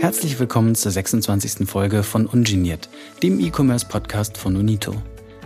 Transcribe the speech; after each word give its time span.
Herzlich 0.00 0.40
willkommen 0.40 0.74
zur 0.74 0.90
26. 0.90 1.68
Folge 1.68 2.02
von 2.02 2.26
Ungeniert, 2.26 2.88
dem 3.22 3.38
E-Commerce-Podcast 3.38 4.36
von 4.36 4.56
Unito. 4.56 5.00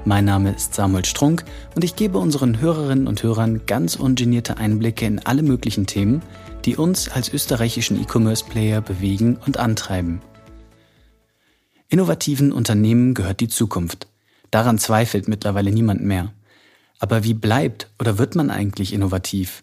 Mein 0.06 0.24
Name 0.24 0.54
ist 0.54 0.72
Samuel 0.72 1.04
Strunk 1.04 1.44
und 1.74 1.84
ich 1.84 1.94
gebe 1.94 2.16
unseren 2.16 2.58
Hörerinnen 2.58 3.06
und 3.06 3.22
Hörern 3.22 3.66
ganz 3.66 3.96
ungenierte 3.96 4.56
Einblicke 4.56 5.04
in 5.04 5.18
alle 5.18 5.42
möglichen 5.42 5.84
Themen, 5.86 6.22
die 6.64 6.77
uns 6.77 7.11
als 7.11 7.30
österreichischen 7.30 8.00
E-Commerce-Player 8.00 8.80
bewegen 8.80 9.36
und 9.45 9.59
antreiben. 9.59 10.22
Innovativen 11.90 12.50
Unternehmen 12.50 13.12
gehört 13.12 13.40
die 13.40 13.48
Zukunft. 13.48 14.06
Daran 14.50 14.79
zweifelt 14.79 15.29
mittlerweile 15.29 15.70
niemand 15.70 16.00
mehr. 16.00 16.32
Aber 16.98 17.24
wie 17.24 17.34
bleibt 17.34 17.90
oder 17.98 18.16
wird 18.16 18.36
man 18.36 18.48
eigentlich 18.48 18.95
innovativ? 18.95 19.62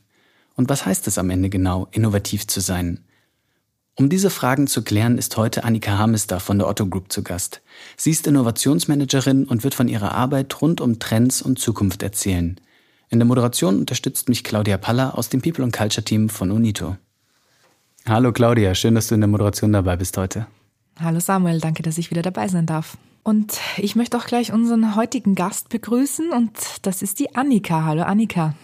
Und 0.59 0.67
was 0.67 0.85
heißt 0.85 1.07
es 1.07 1.17
am 1.17 1.29
Ende 1.29 1.47
genau, 1.47 1.87
innovativ 1.91 2.45
zu 2.45 2.59
sein? 2.59 2.99
Um 3.95 4.09
diese 4.09 4.29
Fragen 4.29 4.67
zu 4.67 4.83
klären, 4.83 5.17
ist 5.17 5.37
heute 5.37 5.63
Annika 5.63 5.97
Hamester 5.97 6.41
von 6.41 6.59
der 6.59 6.67
Otto 6.67 6.85
Group 6.85 7.13
zu 7.13 7.23
Gast. 7.23 7.61
Sie 7.95 8.11
ist 8.11 8.27
Innovationsmanagerin 8.27 9.45
und 9.45 9.63
wird 9.63 9.73
von 9.73 9.87
ihrer 9.87 10.11
Arbeit 10.15 10.61
rund 10.61 10.81
um 10.81 10.99
Trends 10.99 11.41
und 11.41 11.59
Zukunft 11.59 12.03
erzählen. 12.03 12.59
In 13.07 13.19
der 13.19 13.25
Moderation 13.25 13.79
unterstützt 13.79 14.27
mich 14.27 14.43
Claudia 14.43 14.77
Paller 14.77 15.17
aus 15.17 15.29
dem 15.29 15.41
People 15.41 15.63
and 15.63 15.71
Culture 15.71 16.03
Team 16.03 16.27
von 16.27 16.51
Unito. 16.51 16.97
Hallo 18.05 18.33
Claudia, 18.33 18.75
schön, 18.75 18.95
dass 18.95 19.07
du 19.07 19.15
in 19.15 19.21
der 19.21 19.29
Moderation 19.29 19.71
dabei 19.71 19.95
bist 19.95 20.17
heute. 20.17 20.45
Hallo 20.99 21.21
Samuel, 21.21 21.61
danke, 21.61 21.83
dass 21.83 21.97
ich 21.97 22.11
wieder 22.11 22.21
dabei 22.21 22.49
sein 22.49 22.65
darf. 22.65 22.97
Und 23.23 23.57
ich 23.77 23.95
möchte 23.95 24.17
auch 24.17 24.25
gleich 24.25 24.51
unseren 24.51 24.97
heutigen 24.97 25.35
Gast 25.35 25.69
begrüßen 25.69 26.33
und 26.33 26.51
das 26.81 27.01
ist 27.01 27.19
die 27.19 27.33
Annika. 27.33 27.85
Hallo 27.85 28.03
Annika. 28.03 28.55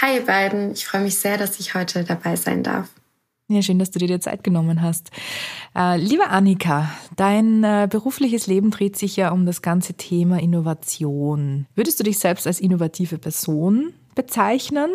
Hi 0.00 0.14
ihr 0.14 0.26
beiden, 0.26 0.72
ich 0.74 0.86
freue 0.86 1.00
mich 1.00 1.16
sehr, 1.16 1.38
dass 1.38 1.58
ich 1.58 1.74
heute 1.74 2.04
dabei 2.04 2.36
sein 2.36 2.62
darf. 2.62 2.88
Ja, 3.48 3.62
schön, 3.62 3.80
dass 3.80 3.90
du 3.90 3.98
dir 3.98 4.06
die 4.06 4.20
Zeit 4.20 4.44
genommen 4.44 4.80
hast. 4.80 5.10
Äh, 5.74 5.96
liebe 5.96 6.28
Annika, 6.28 6.88
dein 7.16 7.64
äh, 7.64 7.88
berufliches 7.90 8.46
Leben 8.46 8.70
dreht 8.70 8.96
sich 8.96 9.16
ja 9.16 9.30
um 9.30 9.44
das 9.44 9.60
ganze 9.60 9.94
Thema 9.94 10.38
Innovation. 10.38 11.66
Würdest 11.74 11.98
du 11.98 12.04
dich 12.04 12.20
selbst 12.20 12.46
als 12.46 12.60
innovative 12.60 13.18
Person 13.18 13.92
bezeichnen? 14.14 14.90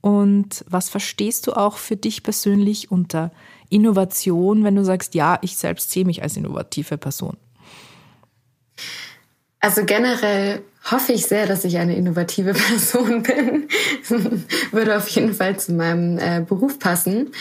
Und 0.00 0.64
was 0.68 0.88
verstehst 0.88 1.46
du 1.48 1.52
auch 1.52 1.76
für 1.76 1.96
dich 1.96 2.22
persönlich 2.22 2.90
unter 2.90 3.32
Innovation, 3.68 4.64
wenn 4.64 4.76
du 4.76 4.84
sagst, 4.84 5.14
ja, 5.14 5.38
ich 5.42 5.58
selbst 5.58 5.90
sehe 5.90 6.06
mich 6.06 6.22
als 6.22 6.34
innovative 6.34 6.96
Person? 6.96 7.36
Also 9.60 9.84
generell 9.84 10.62
hoffe 10.90 11.12
ich 11.12 11.26
sehr, 11.26 11.46
dass 11.46 11.64
ich 11.64 11.78
eine 11.78 11.96
innovative 11.96 12.52
Person 12.54 13.22
bin. 13.22 13.68
Würde 14.70 14.96
auf 14.96 15.08
jeden 15.08 15.34
Fall 15.34 15.58
zu 15.58 15.72
meinem 15.72 16.18
äh, 16.18 16.44
Beruf 16.46 16.78
passen. 16.78 17.32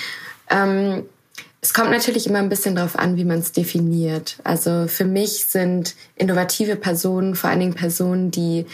Ähm, 0.50 1.04
es 1.62 1.74
kommt 1.74 1.90
natürlich 1.90 2.28
immer 2.28 2.40
ein 2.40 2.50
bisschen 2.50 2.76
darauf 2.76 2.96
an, 2.96 3.18
wie 3.18 3.26
man 3.26 3.40
es 3.40 3.52
definiert. 3.52 4.38
Also 4.44 4.88
für 4.88 5.06
mich 5.06 5.46
sind 5.46 5.96
innovative 6.16 6.76
Personen 6.76 7.36
vor 7.36 7.50
allen 7.50 7.60
Dingen 7.60 7.74
Personen, 7.74 8.30
die 8.30 8.68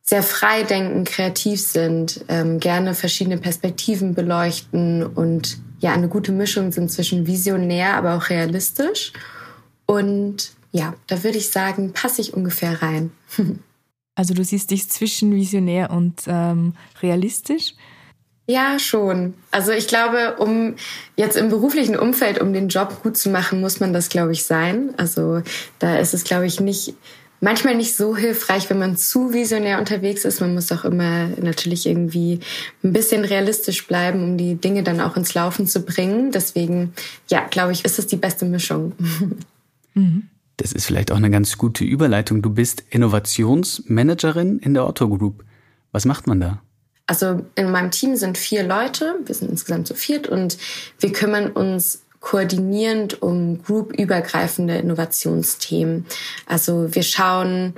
sehr 0.00 0.22
frei 0.22 0.62
denken, 0.62 1.04
kreativ 1.04 1.60
sind, 1.60 2.24
ähm, 2.28 2.60
gerne 2.60 2.94
verschiedene 2.94 3.38
Perspektiven 3.38 4.14
beleuchten 4.14 5.02
und 5.02 5.58
ja, 5.80 5.92
eine 5.92 6.08
gute 6.08 6.30
Mischung 6.30 6.72
sind 6.72 6.92
zwischen 6.92 7.26
visionär, 7.26 7.96
aber 7.96 8.14
auch 8.14 8.30
realistisch. 8.30 9.12
Und 9.86 10.52
ja, 10.72 10.94
da 11.06 11.24
würde 11.24 11.38
ich 11.38 11.50
sagen, 11.50 11.92
passe 11.92 12.20
ich 12.20 12.34
ungefähr 12.34 12.80
rein. 12.80 13.10
also 14.14 14.34
du 14.34 14.44
siehst 14.44 14.70
dich 14.70 14.88
zwischen 14.88 15.34
visionär 15.34 15.90
und 15.90 16.22
ähm, 16.26 16.74
realistisch? 17.02 17.74
Ja, 18.46 18.78
schon. 18.78 19.34
Also 19.50 19.72
ich 19.72 19.88
glaube, 19.88 20.36
um 20.38 20.74
jetzt 21.16 21.36
im 21.36 21.48
beruflichen 21.48 21.96
Umfeld, 21.96 22.40
um 22.40 22.52
den 22.52 22.68
Job 22.68 23.02
gut 23.02 23.16
zu 23.16 23.30
machen, 23.30 23.60
muss 23.60 23.80
man 23.80 23.94
das, 23.94 24.10
glaube 24.10 24.32
ich, 24.32 24.44
sein. 24.44 24.92
Also 24.98 25.40
da 25.78 25.96
ist 25.96 26.12
es, 26.12 26.24
glaube 26.24 26.46
ich, 26.46 26.60
nicht 26.60 26.94
manchmal 27.40 27.74
nicht 27.74 27.96
so 27.96 28.16
hilfreich, 28.16 28.68
wenn 28.70 28.78
man 28.78 28.96
zu 28.96 29.32
visionär 29.32 29.78
unterwegs 29.78 30.24
ist. 30.24 30.40
Man 30.40 30.54
muss 30.54 30.72
auch 30.72 30.84
immer 30.84 31.28
natürlich 31.40 31.86
irgendwie 31.86 32.40
ein 32.82 32.92
bisschen 32.92 33.24
realistisch 33.24 33.86
bleiben, 33.86 34.22
um 34.22 34.38
die 34.38 34.56
Dinge 34.56 34.82
dann 34.82 35.00
auch 35.00 35.16
ins 35.16 35.34
Laufen 35.34 35.66
zu 35.66 35.80
bringen. 35.80 36.30
Deswegen, 36.30 36.92
ja, 37.28 37.46
glaube 37.46 37.72
ich, 37.72 37.84
ist 37.84 37.98
es 37.98 38.06
die 38.06 38.16
beste 38.16 38.44
Mischung. 38.44 38.92
Mhm. 39.96 40.28
Das 40.56 40.72
ist 40.72 40.86
vielleicht 40.86 41.10
auch 41.10 41.16
eine 41.16 41.30
ganz 41.30 41.58
gute 41.58 41.84
Überleitung. 41.84 42.42
Du 42.42 42.50
bist 42.50 42.84
Innovationsmanagerin 42.90 44.58
in 44.60 44.74
der 44.74 44.86
Otto 44.86 45.08
Group. 45.08 45.44
Was 45.92 46.04
macht 46.04 46.26
man 46.26 46.40
da? 46.40 46.62
Also 47.06 47.44
in 47.54 47.70
meinem 47.70 47.90
Team 47.90 48.16
sind 48.16 48.38
vier 48.38 48.62
Leute, 48.62 49.16
wir 49.26 49.34
sind 49.34 49.50
insgesamt 49.50 49.86
zu 49.86 49.94
viert 49.94 50.26
und 50.26 50.56
wir 50.98 51.12
kümmern 51.12 51.50
uns 51.50 52.02
koordinierend 52.20 53.20
um 53.20 53.62
groupübergreifende 53.62 54.76
Innovationsthemen. 54.78 56.06
Also 56.46 56.94
wir 56.94 57.02
schauen 57.02 57.74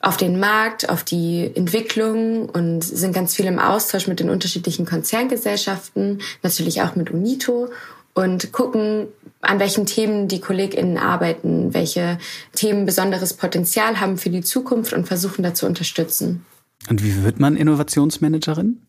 auf 0.00 0.18
den 0.18 0.38
Markt, 0.38 0.90
auf 0.90 1.02
die 1.02 1.50
Entwicklung 1.54 2.50
und 2.50 2.82
sind 2.82 3.14
ganz 3.14 3.34
viel 3.34 3.46
im 3.46 3.58
Austausch 3.58 4.06
mit 4.06 4.20
den 4.20 4.28
unterschiedlichen 4.28 4.84
Konzerngesellschaften, 4.84 6.20
natürlich 6.42 6.82
auch 6.82 6.94
mit 6.94 7.10
UNITO 7.10 7.70
und 8.12 8.52
gucken, 8.52 9.08
an 9.40 9.58
welchen 9.58 9.86
Themen 9.86 10.28
die 10.28 10.40
KollegInnen 10.40 10.98
arbeiten, 10.98 11.74
welche 11.74 12.18
Themen 12.54 12.86
besonderes 12.86 13.34
Potenzial 13.34 14.00
haben 14.00 14.18
für 14.18 14.30
die 14.30 14.42
Zukunft 14.42 14.92
und 14.92 15.06
versuchen 15.06 15.42
da 15.42 15.54
zu 15.54 15.66
unterstützen. 15.66 16.44
Und 16.88 17.02
wie 17.02 17.22
wird 17.22 17.40
man 17.40 17.56
Innovationsmanagerin? 17.56 18.80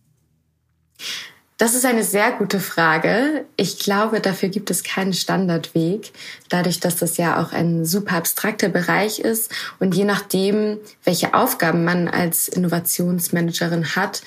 Das 1.58 1.74
ist 1.74 1.86
eine 1.86 2.04
sehr 2.04 2.32
gute 2.34 2.60
Frage. 2.60 3.46
Ich 3.56 3.80
glaube, 3.80 4.20
dafür 4.20 4.50
gibt 4.50 4.70
es 4.70 4.84
keinen 4.84 5.14
Standardweg, 5.14 6.12
dadurch, 6.50 6.80
dass 6.80 6.98
das 6.98 7.18
ja 7.18 7.42
auch 7.42 7.52
ein 7.52 7.84
super 7.84 8.18
abstrakter 8.18 8.70
Bereich 8.70 9.18
ist 9.18 9.52
und 9.80 9.96
je 9.96 10.04
nachdem, 10.04 10.78
welche 11.04 11.34
Aufgaben 11.34 11.84
man 11.84 12.08
als 12.08 12.48
Innovationsmanagerin 12.48 13.96
hat, 13.96 14.22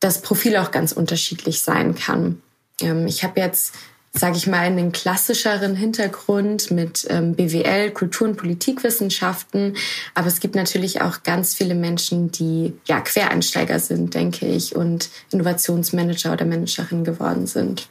das 0.00 0.20
Profil 0.20 0.56
auch 0.56 0.72
ganz 0.72 0.90
unterschiedlich 0.90 1.60
sein 1.60 1.94
kann. 1.94 2.42
Ähm, 2.80 3.06
ich 3.06 3.22
habe 3.22 3.38
jetzt 3.38 3.74
sage 4.14 4.36
ich 4.36 4.46
mal, 4.46 4.60
einen 4.60 4.92
klassischeren 4.92 5.74
Hintergrund 5.74 6.70
mit 6.70 7.06
ähm, 7.08 7.34
BWL, 7.34 7.90
Kultur- 7.92 8.28
und 8.28 8.36
Politikwissenschaften. 8.36 9.74
Aber 10.14 10.26
es 10.26 10.40
gibt 10.40 10.54
natürlich 10.54 11.00
auch 11.00 11.22
ganz 11.22 11.54
viele 11.54 11.74
Menschen, 11.74 12.30
die 12.30 12.74
ja 12.84 13.00
Quereinsteiger 13.00 13.78
sind, 13.78 14.14
denke 14.14 14.46
ich, 14.46 14.76
und 14.76 15.08
Innovationsmanager 15.30 16.32
oder 16.32 16.44
Managerin 16.44 17.04
geworden 17.04 17.46
sind. 17.46 17.88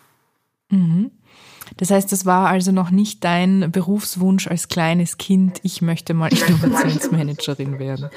Mhm. 0.69 1.11
Das 1.77 1.89
heißt, 1.89 2.11
das 2.11 2.25
war 2.25 2.47
also 2.47 2.71
noch 2.71 2.91
nicht 2.91 3.23
dein 3.23 3.71
Berufswunsch 3.71 4.47
als 4.47 4.67
kleines 4.67 5.17
Kind, 5.17 5.59
ich 5.63 5.81
möchte 5.81 6.13
mal 6.13 6.31
Innovationsmanagerin 6.31 7.79
werden. 7.79 8.09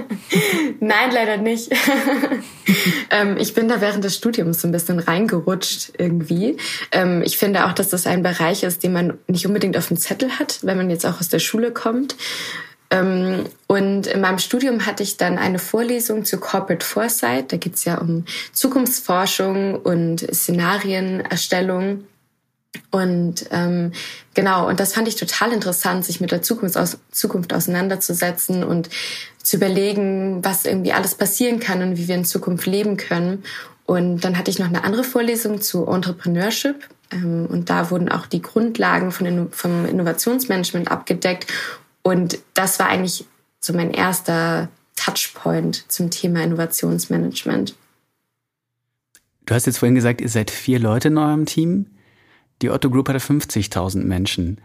Nein, 0.80 1.10
leider 1.12 1.36
nicht. 1.36 1.72
Ähm, 3.10 3.36
ich 3.38 3.54
bin 3.54 3.68
da 3.68 3.80
während 3.80 4.02
des 4.02 4.16
Studiums 4.16 4.60
so 4.60 4.68
ein 4.68 4.72
bisschen 4.72 4.98
reingerutscht 4.98 5.92
irgendwie. 5.96 6.56
Ähm, 6.90 7.22
ich 7.24 7.38
finde 7.38 7.66
auch, 7.66 7.72
dass 7.72 7.88
das 7.88 8.06
ein 8.06 8.22
Bereich 8.22 8.64
ist, 8.64 8.82
den 8.82 8.92
man 8.92 9.18
nicht 9.28 9.46
unbedingt 9.46 9.76
auf 9.76 9.88
dem 9.88 9.96
Zettel 9.96 10.30
hat, 10.38 10.58
wenn 10.62 10.76
man 10.76 10.90
jetzt 10.90 11.06
auch 11.06 11.20
aus 11.20 11.28
der 11.28 11.38
Schule 11.38 11.70
kommt. 11.70 12.16
Ähm, 12.90 13.44
und 13.66 14.06
in 14.06 14.20
meinem 14.20 14.38
Studium 14.38 14.86
hatte 14.86 15.02
ich 15.02 15.16
dann 15.16 15.38
eine 15.38 15.58
Vorlesung 15.58 16.24
zu 16.24 16.38
Corporate 16.38 16.84
Foresight. 16.84 17.52
Da 17.52 17.56
geht 17.56 17.74
es 17.74 17.84
ja 17.84 17.98
um 17.98 18.24
Zukunftsforschung 18.52 19.76
und 19.76 20.20
Szenarienerstellung. 20.20 22.04
Und 22.90 23.46
ähm, 23.50 23.92
genau, 24.34 24.68
und 24.68 24.80
das 24.80 24.94
fand 24.94 25.08
ich 25.08 25.16
total 25.16 25.52
interessant, 25.52 26.04
sich 26.04 26.20
mit 26.20 26.30
der 26.30 26.42
Zukunft, 26.42 26.76
aus, 26.76 26.98
Zukunft 27.10 27.52
auseinanderzusetzen 27.52 28.64
und 28.64 28.88
zu 29.42 29.56
überlegen, 29.56 30.44
was 30.44 30.64
irgendwie 30.64 30.92
alles 30.92 31.14
passieren 31.14 31.60
kann 31.60 31.82
und 31.82 31.96
wie 31.96 32.08
wir 32.08 32.14
in 32.14 32.24
Zukunft 32.24 32.66
leben 32.66 32.96
können. 32.96 33.44
Und 33.84 34.24
dann 34.24 34.36
hatte 34.36 34.50
ich 34.50 34.58
noch 34.58 34.66
eine 34.66 34.82
andere 34.84 35.04
Vorlesung 35.04 35.60
zu 35.60 35.86
Entrepreneurship. 35.86 36.88
Ähm, 37.12 37.46
und 37.46 37.70
da 37.70 37.90
wurden 37.90 38.08
auch 38.08 38.26
die 38.26 38.42
Grundlagen 38.42 39.12
von, 39.12 39.48
vom 39.52 39.86
Innovationsmanagement 39.86 40.90
abgedeckt. 40.90 41.46
Und 42.02 42.38
das 42.54 42.78
war 42.78 42.88
eigentlich 42.88 43.24
so 43.60 43.72
mein 43.72 43.92
erster 43.92 44.68
Touchpoint 44.96 45.90
zum 45.90 46.10
Thema 46.10 46.42
Innovationsmanagement. 46.42 47.74
Du 49.44 49.54
hast 49.54 49.66
jetzt 49.66 49.78
vorhin 49.78 49.94
gesagt, 49.94 50.20
ihr 50.20 50.28
seid 50.28 50.50
vier 50.50 50.80
Leute 50.80 51.08
in 51.08 51.18
eurem 51.18 51.46
Team. 51.46 51.86
Die 52.62 52.70
Otto 52.70 52.90
Group 52.90 53.08
hatte 53.08 53.18
50.000 53.18 54.04
Menschen. 54.04 54.60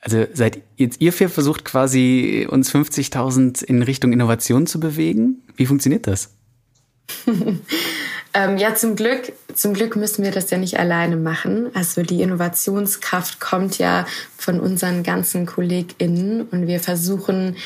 Also 0.00 0.26
seid 0.32 0.62
jetzt 0.76 1.00
ihr 1.00 1.12
vier 1.12 1.28
versucht 1.28 1.64
quasi 1.64 2.46
uns 2.50 2.72
50.000 2.72 3.62
in 3.64 3.82
Richtung 3.82 4.12
Innovation 4.12 4.66
zu 4.66 4.80
bewegen? 4.80 5.42
Wie 5.56 5.66
funktioniert 5.66 6.06
das? 6.06 6.30
ähm, 7.26 8.56
ja, 8.56 8.74
zum 8.74 8.96
Glück, 8.96 9.32
zum 9.54 9.74
Glück 9.74 9.96
müssen 9.96 10.24
wir 10.24 10.30
das 10.30 10.50
ja 10.50 10.56
nicht 10.56 10.78
alleine 10.78 11.16
machen. 11.16 11.68
Also 11.74 12.02
die 12.02 12.22
Innovationskraft 12.22 13.40
kommt 13.40 13.78
ja 13.78 14.06
von 14.38 14.58
unseren 14.58 15.02
ganzen 15.02 15.44
KollegInnen 15.44 16.42
und 16.42 16.66
wir 16.66 16.80
versuchen 16.80 17.56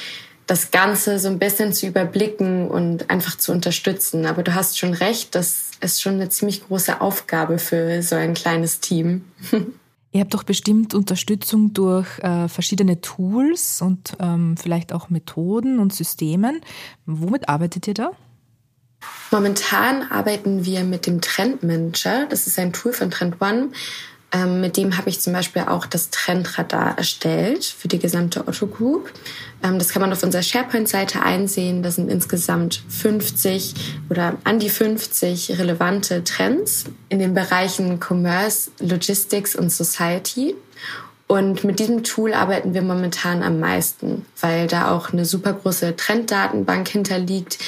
das 0.46 0.70
Ganze 0.70 1.18
so 1.18 1.28
ein 1.28 1.38
bisschen 1.38 1.72
zu 1.72 1.86
überblicken 1.86 2.68
und 2.68 3.10
einfach 3.10 3.38
zu 3.38 3.52
unterstützen. 3.52 4.26
Aber 4.26 4.42
du 4.42 4.54
hast 4.54 4.78
schon 4.78 4.92
recht, 4.92 5.34
das 5.34 5.70
ist 5.84 6.02
schon 6.02 6.14
eine 6.14 6.28
ziemlich 6.28 6.66
große 6.66 7.00
Aufgabe 7.00 7.58
für 7.58 8.02
so 8.02 8.16
ein 8.16 8.34
kleines 8.34 8.80
Team. 8.80 9.24
Ihr 10.12 10.20
habt 10.20 10.32
doch 10.32 10.44
bestimmt 10.44 10.94
Unterstützung 10.94 11.74
durch 11.74 12.20
äh, 12.20 12.48
verschiedene 12.48 13.00
Tools 13.00 13.82
und 13.82 14.16
ähm, 14.20 14.56
vielleicht 14.56 14.92
auch 14.92 15.10
Methoden 15.10 15.80
und 15.80 15.92
Systemen. 15.92 16.60
Womit 17.04 17.48
arbeitet 17.48 17.88
ihr 17.88 17.94
da? 17.94 18.12
Momentan 19.32 20.02
arbeiten 20.02 20.64
wir 20.64 20.84
mit 20.84 21.06
dem 21.06 21.20
Trendmanager. 21.20 22.26
Das 22.30 22.46
ist 22.46 22.60
ein 22.60 22.72
Tool 22.72 22.92
von 22.92 23.10
Trend 23.10 23.40
One. 23.40 23.70
Ähm, 24.34 24.60
mit 24.60 24.76
dem 24.76 24.98
habe 24.98 25.08
ich 25.10 25.20
zum 25.20 25.32
Beispiel 25.32 25.62
auch 25.62 25.86
das 25.86 26.10
Trendradar 26.10 26.98
erstellt 26.98 27.64
für 27.64 27.86
die 27.86 28.00
gesamte 28.00 28.48
Otto 28.48 28.66
Group. 28.66 29.12
Ähm, 29.62 29.78
das 29.78 29.90
kann 29.90 30.02
man 30.02 30.12
auf 30.12 30.24
unserer 30.24 30.42
SharePoint-Seite 30.42 31.22
einsehen. 31.22 31.84
Das 31.84 31.94
sind 31.94 32.10
insgesamt 32.10 32.82
50 32.88 33.74
oder 34.10 34.36
an 34.42 34.58
die 34.58 34.70
50 34.70 35.56
relevante 35.58 36.24
Trends 36.24 36.86
in 37.10 37.20
den 37.20 37.32
Bereichen 37.32 38.00
Commerce, 38.00 38.72
Logistics 38.80 39.54
und 39.54 39.70
Society. 39.70 40.56
Und 41.28 41.62
mit 41.62 41.78
diesem 41.78 42.02
Tool 42.02 42.34
arbeiten 42.34 42.74
wir 42.74 42.82
momentan 42.82 43.42
am 43.44 43.60
meisten, 43.60 44.26
weil 44.40 44.66
da 44.66 44.90
auch 44.90 45.12
eine 45.12 45.24
super 45.24 45.52
große 45.52 45.94
Trenddatenbank 45.94 46.88
hinterliegt. 46.88 47.58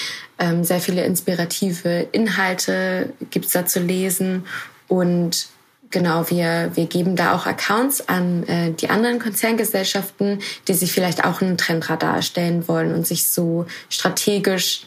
Ähm, 0.40 0.64
sehr 0.64 0.80
viele 0.80 1.04
inspirative 1.04 2.08
Inhalte 2.10 3.12
gibt's 3.30 3.52
da 3.52 3.64
zu 3.64 3.78
lesen 3.80 4.44
und 4.88 5.48
Genau, 5.90 6.28
wir, 6.30 6.70
wir 6.74 6.86
geben 6.86 7.16
da 7.16 7.34
auch 7.34 7.46
Accounts 7.46 8.08
an 8.08 8.42
äh, 8.44 8.72
die 8.72 8.90
anderen 8.90 9.18
Konzerngesellschaften, 9.18 10.40
die 10.66 10.74
sich 10.74 10.92
vielleicht 10.92 11.24
auch 11.24 11.40
einen 11.40 11.56
Trendradar 11.56 12.16
erstellen 12.16 12.66
wollen 12.66 12.94
und 12.94 13.06
sich 13.06 13.28
so 13.28 13.66
strategisch 13.88 14.86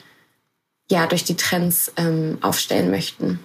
ja 0.90 1.07
durch 1.07 1.24
die 1.24 1.36
Trends 1.36 1.92
ähm, 1.98 2.38
aufstellen 2.42 2.90
möchten. 2.90 3.40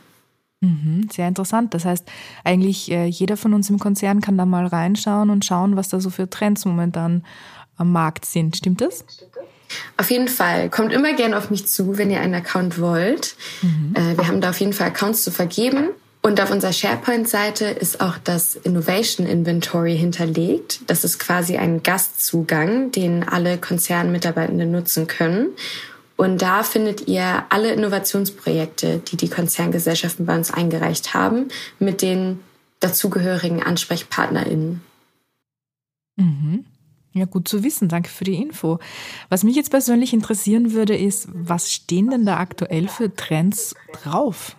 Mhm, 0.60 1.08
sehr 1.12 1.28
interessant. 1.28 1.74
Das 1.74 1.84
heißt, 1.84 2.06
eigentlich 2.42 2.90
äh, 2.90 3.06
jeder 3.06 3.36
von 3.36 3.54
uns 3.54 3.68
im 3.70 3.78
Konzern 3.78 4.20
kann 4.20 4.38
da 4.38 4.46
mal 4.46 4.66
reinschauen 4.66 5.30
und 5.30 5.44
schauen, 5.44 5.76
was 5.76 5.90
da 5.90 6.00
so 6.00 6.10
für 6.10 6.28
Trends 6.28 6.64
momentan 6.64 7.24
am 7.76 7.92
Markt 7.92 8.24
sind. 8.24 8.56
Stimmt 8.56 8.80
das? 8.80 9.04
Auf 9.96 10.10
jeden 10.10 10.28
Fall. 10.28 10.70
Kommt 10.70 10.92
immer 10.92 11.14
gerne 11.14 11.36
auf 11.36 11.50
mich 11.50 11.66
zu, 11.66 11.98
wenn 11.98 12.10
ihr 12.10 12.20
einen 12.20 12.34
Account 12.34 12.80
wollt. 12.80 13.36
Mhm. 13.62 13.94
Äh, 13.94 14.16
wir 14.16 14.26
haben 14.26 14.40
da 14.40 14.50
auf 14.50 14.60
jeden 14.60 14.72
Fall 14.72 14.88
Accounts 14.88 15.22
zu 15.22 15.30
vergeben. 15.30 15.90
Und 16.26 16.40
auf 16.40 16.50
unserer 16.50 16.72
SharePoint-Seite 16.72 17.66
ist 17.66 18.00
auch 18.00 18.16
das 18.16 18.56
Innovation 18.56 19.26
Inventory 19.26 19.94
hinterlegt. 19.94 20.80
Das 20.86 21.04
ist 21.04 21.18
quasi 21.18 21.58
ein 21.58 21.82
Gastzugang, 21.82 22.90
den 22.90 23.28
alle 23.28 23.58
Konzernmitarbeitenden 23.58 24.70
nutzen 24.70 25.06
können. 25.06 25.48
Und 26.16 26.40
da 26.40 26.62
findet 26.62 27.08
ihr 27.08 27.44
alle 27.50 27.74
Innovationsprojekte, 27.74 29.02
die 29.06 29.18
die 29.18 29.28
Konzerngesellschaften 29.28 30.24
bei 30.24 30.34
uns 30.34 30.50
eingereicht 30.50 31.12
haben, 31.12 31.48
mit 31.78 32.00
den 32.00 32.40
dazugehörigen 32.80 33.62
AnsprechpartnerInnen. 33.62 34.80
Mhm. 36.16 36.64
Ja, 37.12 37.26
gut 37.26 37.48
zu 37.48 37.62
wissen. 37.62 37.90
Danke 37.90 38.08
für 38.08 38.24
die 38.24 38.40
Info. 38.40 38.78
Was 39.28 39.44
mich 39.44 39.56
jetzt 39.56 39.70
persönlich 39.70 40.14
interessieren 40.14 40.72
würde, 40.72 40.96
ist, 40.96 41.28
was 41.30 41.70
stehen 41.70 42.08
denn 42.08 42.24
da 42.24 42.38
aktuell 42.38 42.88
für 42.88 43.14
Trends 43.14 43.74
drauf? 44.02 44.56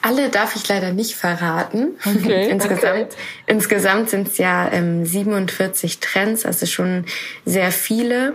Alle 0.00 0.28
darf 0.28 0.54
ich 0.56 0.68
leider 0.68 0.92
nicht 0.92 1.16
verraten. 1.16 1.96
Okay, 2.04 2.48
insgesamt 2.50 3.12
okay. 3.12 3.16
insgesamt 3.46 4.10
sind 4.10 4.28
es 4.28 4.38
ja 4.38 4.70
ähm, 4.72 5.04
47 5.04 5.98
Trends, 6.00 6.46
also 6.46 6.66
schon 6.66 7.04
sehr 7.44 7.72
viele. 7.72 8.34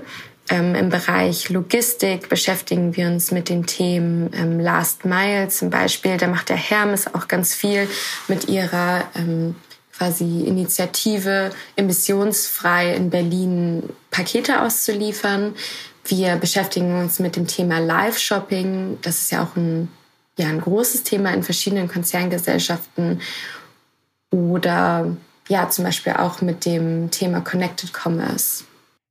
Ähm, 0.50 0.75
Im 0.75 0.89
Bereich 0.89 1.50
Logistik 1.50 2.27
beschäftigen 2.27 2.97
wir 2.97 3.07
uns 3.07 3.31
mit 3.31 3.47
den 3.47 3.65
Themen 3.65 4.29
ähm, 4.33 4.59
Last 4.59 5.05
Mile 5.05 5.47
zum 5.47 5.69
Beispiel. 5.69 6.17
Da 6.17 6.27
macht 6.27 6.50
der 6.50 6.57
Hermes 6.57 7.13
auch 7.13 7.29
ganz 7.29 7.55
viel 7.55 7.88
mit 8.27 8.50
ihrer 8.50 9.05
ähm, 9.15 9.55
quasi 9.97 10.44
Initiative, 10.45 11.51
emissionsfrei 11.77 12.94
in 12.94 13.09
Berlin 13.09 13.89
Pakete 14.11 14.61
auszuliefern. 14.61 15.55
Wir 16.05 16.35
beschäftigen 16.35 17.00
uns 17.00 17.19
mit 17.19 17.38
dem 17.38 17.47
Thema 17.47 17.79
Live-Shopping. 17.79 18.97
Das 19.01 19.21
ist 19.21 19.31
ja 19.31 19.44
auch 19.44 19.55
ein 19.55 19.88
ja 20.38 20.47
ein 20.47 20.62
großes 20.62 21.03
Thema 21.03 21.33
in 21.33 21.44
verschiedenen 21.44 21.88
Konzerngesellschaften 21.88 23.21
oder 24.31 25.15
ja 25.47 25.69
zum 25.69 25.85
Beispiel 25.85 26.13
auch 26.13 26.41
mit 26.41 26.65
dem 26.65 27.12
Thema 27.12 27.41
Connected 27.41 27.91
Commerce. 27.94 28.63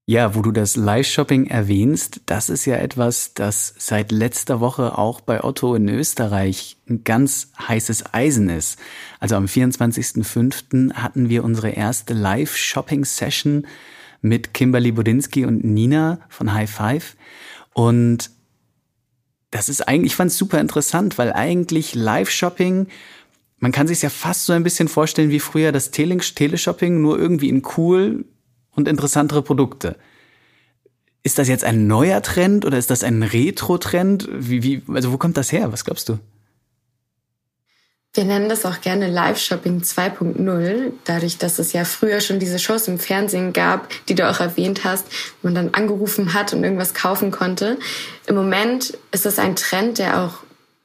Ja, 0.05 0.35
wo 0.35 0.43
du 0.43 0.51
das 0.51 0.75
Live-Shopping 0.75 1.47
erwähnst, 1.47 2.23
das 2.27 2.51
ist 2.51 2.65
ja 2.65 2.75
etwas, 2.75 3.35
das 3.35 3.73
seit 3.79 4.11
letzter 4.11 4.59
Woche 4.59 4.99
auch 4.99 5.21
bei 5.21 5.45
Otto 5.45 5.77
in 5.77 5.89
Österreich 5.89 6.77
ein 6.89 7.05
ganz 7.05 7.53
heißes 7.69 8.13
Eisen 8.13 8.51
ist. 8.51 8.81
Also 9.21 9.37
am 9.37 9.45
24.05. 9.45 10.95
hatten 10.95 11.29
wir 11.29 11.45
unsere 11.45 11.71
erste 11.71 12.15
Live-Shopping-Session 12.15 13.69
mit 14.23 14.55
Kimberly 14.55 14.91
Budinski 14.91 15.45
und 15.45 15.63
Nina 15.63 16.19
von 16.29 16.53
High 16.53 16.71
Five. 16.71 17.17
Und 17.73 18.31
das 19.53 19.69
ist 19.69 19.87
eigentlich, 19.87 20.13
ich 20.13 20.17
fand 20.17 20.33
es 20.33 20.39
super 20.39 20.59
interessant, 20.61 21.19
weil 21.19 21.33
eigentlich 21.33 21.95
Live-Shopping, 21.95 22.89
man 23.59 23.71
kann 23.71 23.87
sich 23.87 24.03
ja 24.03 24.09
fast 24.09 24.47
so 24.47 24.53
ein 24.55 24.65
bisschen 24.65 24.89
vorstellen 24.89 25.31
wie 25.31 25.41
früher 25.41 25.71
das 25.71 25.93
Teleshopping, 25.93 27.01
nur 27.01 27.19
irgendwie 27.19 27.51
in 27.51 27.63
cool 27.77 28.25
und 28.73 28.89
interessantere 28.89 29.43
Produkte. 29.43 29.97
Ist 31.23 31.39
das 31.39 31.49
jetzt 31.49 31.65
ein 31.65 31.87
neuer 31.87 32.23
Trend 32.23 32.65
oder 32.65 32.79
ist 32.79 32.91
das 32.91 33.05
ein 33.05 33.23
Retro-Trend? 33.23 34.29
Wie, 34.33 34.63
wie, 34.63 34.83
also 34.89 35.13
wo 35.13 35.19
kommt 35.19 35.37
das 35.37 35.53
her? 35.53 35.71
Was 35.71 35.85
glaubst 35.85 36.09
du? 36.09 36.19
Wir 38.15 38.25
nennen 38.25 38.51
das 38.51 38.67
auch 38.67 38.83
gerne 38.83 39.09
Live-Shopping 39.09 39.81
2.0, 39.81 40.93
dadurch, 41.05 41.39
dass 41.39 41.59
es 41.59 41.73
ja 41.73 41.87
früher 41.87 42.21
schon 42.21 42.39
diese 42.39 42.59
Shows 42.59 42.87
im 42.87 42.99
Fernsehen 42.99 43.55
gab, 43.55 43.89
die 44.07 44.15
du 44.15 44.29
auch 44.29 44.39
erwähnt 44.39 44.85
hast, 44.85 45.07
wo 45.41 45.49
man 45.49 45.55
dann 45.55 45.73
angerufen 45.73 46.35
hat 46.35 46.53
und 46.53 46.63
irgendwas 46.63 46.93
kaufen 46.93 47.31
konnte. 47.31 47.79
Im 48.27 48.35
Moment 48.35 48.99
ist 49.13 49.25
es 49.25 49.39
ein 49.39 49.57
Trend, 49.57 49.97
der 49.97 50.21
auch 50.21 50.35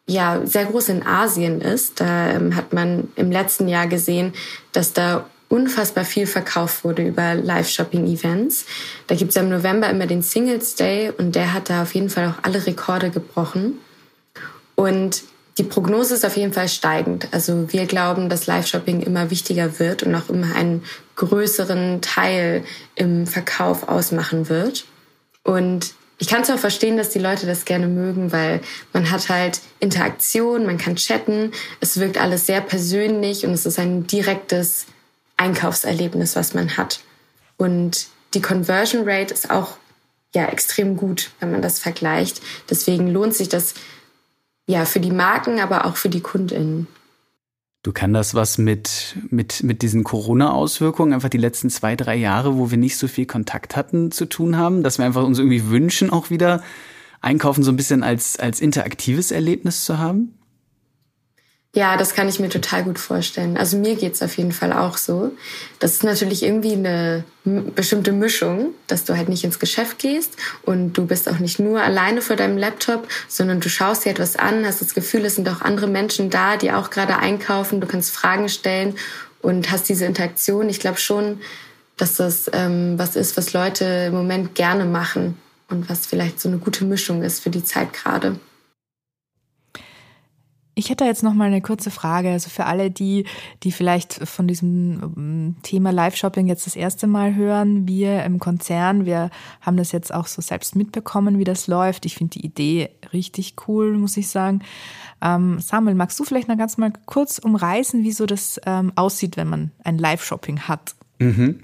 ja 0.07 0.39
sehr 0.45 0.63
groß 0.63 0.87
in 0.87 1.05
Asien 1.05 1.59
ist. 1.59 1.99
Da 1.99 2.29
ähm, 2.29 2.55
hat 2.55 2.71
man 2.71 3.09
im 3.17 3.29
letzten 3.29 3.67
Jahr 3.67 3.87
gesehen, 3.87 4.31
dass 4.71 4.93
da 4.93 5.25
unfassbar 5.49 6.05
viel 6.05 6.27
verkauft 6.27 6.85
wurde 6.85 7.05
über 7.05 7.35
Live-Shopping-Events. 7.35 8.65
Da 9.07 9.15
gibt's 9.15 9.35
ja 9.35 9.41
im 9.41 9.49
November 9.49 9.89
immer 9.89 10.07
den 10.07 10.21
Singles 10.21 10.75
Day 10.75 11.11
und 11.17 11.35
der 11.35 11.53
hat 11.53 11.69
da 11.69 11.81
auf 11.81 11.93
jeden 11.93 12.09
Fall 12.09 12.29
auch 12.29 12.43
alle 12.43 12.65
Rekorde 12.65 13.09
gebrochen. 13.09 13.79
Und 14.75 15.23
die 15.57 15.63
Prognose 15.63 16.13
ist 16.13 16.25
auf 16.25 16.37
jeden 16.37 16.53
Fall 16.53 16.69
steigend. 16.69 17.27
Also 17.31 17.71
wir 17.71 17.85
glauben, 17.85 18.29
dass 18.29 18.45
Live-Shopping 18.45 19.01
immer 19.01 19.31
wichtiger 19.31 19.79
wird 19.79 20.03
und 20.03 20.13
auch 20.13 20.29
immer 20.29 20.55
einen 20.55 20.83
größeren 21.15 22.01
Teil 22.01 22.63
im 22.95 23.25
Verkauf 23.25 23.87
ausmachen 23.87 24.49
wird. 24.49 24.85
Und 25.43 25.93
ich 26.19 26.27
kann 26.27 26.43
auch 26.43 26.59
verstehen, 26.59 26.97
dass 26.97 27.09
die 27.09 27.19
Leute 27.19 27.47
das 27.47 27.65
gerne 27.65 27.87
mögen, 27.87 28.31
weil 28.31 28.61
man 28.93 29.09
hat 29.09 29.29
halt 29.29 29.61
Interaktion, 29.79 30.65
man 30.65 30.77
kann 30.77 30.95
chatten, 30.95 31.51
es 31.79 31.99
wirkt 31.99 32.19
alles 32.19 32.45
sehr 32.45 32.61
persönlich 32.61 33.45
und 33.45 33.53
es 33.53 33.65
ist 33.65 33.79
ein 33.79 34.07
direktes 34.07 34.85
Einkaufserlebnis, 35.37 36.35
was 36.35 36.53
man 36.53 36.77
hat. 36.77 37.01
Und 37.57 38.07
die 38.33 38.41
Conversion 38.41 39.07
Rate 39.07 39.33
ist 39.33 39.49
auch 39.49 39.77
ja 40.35 40.47
extrem 40.47 40.97
gut, 40.97 41.31
wenn 41.39 41.51
man 41.51 41.61
das 41.61 41.79
vergleicht. 41.79 42.41
Deswegen 42.69 43.07
lohnt 43.07 43.33
sich 43.33 43.49
das 43.49 43.73
ja, 44.67 44.85
für 44.85 44.99
die 44.99 45.11
Marken, 45.11 45.59
aber 45.59 45.85
auch 45.85 45.95
für 45.95 46.09
die 46.09 46.21
KundInnen. 46.21 46.87
Du 47.83 47.93
kann 47.93 48.11
das 48.11 48.35
was 48.35 48.57
mit, 48.57 49.15
mit, 49.29 49.63
mit 49.63 49.81
diesen 49.81 50.03
Corona-Auswirkungen, 50.03 51.13
einfach 51.13 51.29
die 51.29 51.37
letzten 51.37 51.69
zwei, 51.69 51.95
drei 51.95 52.15
Jahre, 52.15 52.57
wo 52.57 52.69
wir 52.69 52.77
nicht 52.77 52.97
so 52.97 53.07
viel 53.07 53.25
Kontakt 53.25 53.77
hatten, 53.77 54.11
zu 54.11 54.25
tun 54.25 54.57
haben, 54.57 54.83
dass 54.83 54.97
wir 54.97 55.05
einfach 55.05 55.23
uns 55.23 55.39
irgendwie 55.39 55.69
wünschen, 55.69 56.09
auch 56.09 56.29
wieder 56.29 56.61
Einkaufen 57.21 57.63
so 57.63 57.71
ein 57.71 57.77
bisschen 57.77 58.03
als, 58.03 58.37
als 58.37 58.59
interaktives 58.59 59.31
Erlebnis 59.31 59.85
zu 59.85 59.99
haben? 59.99 60.33
Ja, 61.77 61.95
das 61.95 62.15
kann 62.15 62.27
ich 62.27 62.39
mir 62.39 62.49
total 62.49 62.83
gut 62.83 62.97
vorstellen. 62.97 63.55
Also 63.55 63.77
mir 63.77 63.93
geht's 63.93 64.23
auf 64.23 64.35
jeden 64.39 64.51
Fall 64.51 64.73
auch 64.73 64.97
so. 64.97 65.31
Das 65.77 65.91
ist 65.91 66.03
natürlich 66.03 66.41
irgendwie 66.41 66.73
eine 66.73 67.23
bestimmte 67.45 68.13
Mischung, 68.13 68.69
dass 68.87 69.05
du 69.05 69.15
halt 69.15 69.29
nicht 69.29 69.43
ins 69.43 69.59
Geschäft 69.59 69.99
gehst 69.99 70.37
und 70.63 70.93
du 70.93 71.05
bist 71.05 71.29
auch 71.29 71.37
nicht 71.37 71.59
nur 71.59 71.79
alleine 71.79 72.23
vor 72.23 72.35
deinem 72.35 72.57
Laptop, 72.57 73.07
sondern 73.27 73.59
du 73.59 73.69
schaust 73.69 74.05
dir 74.05 74.09
etwas 74.09 74.37
an, 74.37 74.65
hast 74.65 74.81
das 74.81 74.95
Gefühl, 74.95 75.23
es 75.23 75.35
sind 75.35 75.47
auch 75.49 75.61
andere 75.61 75.85
Menschen 75.85 76.31
da, 76.31 76.57
die 76.57 76.71
auch 76.71 76.89
gerade 76.89 77.19
einkaufen, 77.19 77.79
du 77.79 77.85
kannst 77.85 78.09
Fragen 78.09 78.49
stellen 78.49 78.95
und 79.43 79.69
hast 79.69 79.87
diese 79.87 80.05
Interaktion. 80.05 80.69
Ich 80.69 80.79
glaube 80.79 80.97
schon, 80.97 81.41
dass 81.95 82.15
das 82.15 82.49
ähm, 82.53 82.97
was 82.97 83.15
ist, 83.15 83.37
was 83.37 83.53
Leute 83.53 83.85
im 84.07 84.15
Moment 84.15 84.55
gerne 84.55 84.85
machen 84.85 85.37
und 85.69 85.91
was 85.91 86.07
vielleicht 86.07 86.41
so 86.41 86.49
eine 86.49 86.57
gute 86.57 86.85
Mischung 86.85 87.21
ist 87.21 87.43
für 87.43 87.51
die 87.51 87.63
Zeit 87.63 87.93
gerade. 87.93 88.39
Ich 90.77 90.91
hätte 90.91 91.05
jetzt 91.05 91.23
noch 91.23 91.33
mal 91.33 91.45
eine 91.45 91.61
kurze 91.61 91.89
Frage. 91.89 92.29
Also 92.29 92.51
für 92.51 92.65
alle, 92.65 92.91
die, 92.91 93.25
die 93.63 93.71
vielleicht 93.71 94.13
von 94.13 94.47
diesem 94.47 95.01
ähm, 95.17 95.55
Thema 95.63 95.91
Live-Shopping 95.91 96.45
jetzt 96.45 96.67
das 96.67 96.75
erste 96.75 97.07
Mal 97.07 97.33
hören, 97.33 97.87
wir 97.87 98.23
im 98.23 98.37
Konzern, 98.37 99.07
wir 99.07 99.31
haben 99.59 99.75
das 99.75 99.91
jetzt 99.91 100.13
auch 100.13 100.27
so 100.27 100.39
selbst 100.39 100.75
mitbekommen, 100.75 101.39
wie 101.39 101.45
das 101.45 101.65
läuft. 101.65 102.05
Ich 102.05 102.13
finde 102.13 102.39
die 102.39 102.45
Idee 102.45 102.91
richtig 103.11 103.55
cool, 103.67 103.97
muss 103.97 104.17
ich 104.17 104.27
sagen. 104.27 104.61
Ähm, 105.19 105.59
Samuel, 105.59 105.95
magst 105.95 106.19
du 106.19 106.23
vielleicht 106.23 106.47
noch 106.47 106.59
ganz 106.59 106.77
mal 106.77 106.93
kurz 107.07 107.39
umreißen, 107.39 108.03
wie 108.03 108.11
so 108.11 108.27
das 108.27 108.61
ähm, 108.67 108.91
aussieht, 108.95 109.35
wenn 109.35 109.49
man 109.49 109.71
ein 109.83 109.97
Live-Shopping 109.97 110.59
hat? 110.59 110.93
Mhm. 111.17 111.61